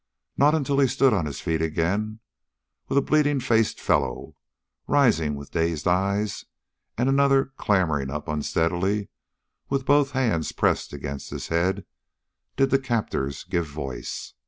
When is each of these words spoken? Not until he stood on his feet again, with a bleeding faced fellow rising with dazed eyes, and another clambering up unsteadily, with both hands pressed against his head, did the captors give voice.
Not 0.35 0.55
until 0.55 0.79
he 0.79 0.87
stood 0.87 1.13
on 1.13 1.27
his 1.27 1.41
feet 1.41 1.61
again, 1.61 2.21
with 2.87 2.97
a 2.97 3.03
bleeding 3.03 3.39
faced 3.39 3.79
fellow 3.79 4.35
rising 4.87 5.35
with 5.35 5.51
dazed 5.51 5.87
eyes, 5.87 6.43
and 6.97 7.07
another 7.07 7.53
clambering 7.55 8.09
up 8.09 8.27
unsteadily, 8.27 9.09
with 9.69 9.85
both 9.85 10.13
hands 10.13 10.53
pressed 10.53 10.91
against 10.91 11.29
his 11.29 11.49
head, 11.49 11.85
did 12.55 12.71
the 12.71 12.79
captors 12.79 13.43
give 13.43 13.67
voice. 13.67 14.33